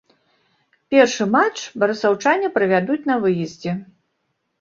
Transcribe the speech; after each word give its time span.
Першы 0.93 1.27
матч 1.35 1.57
барысаўчане 1.83 2.47
правядуць 2.55 2.97
на 3.11 3.19
выездзе. 3.27 3.71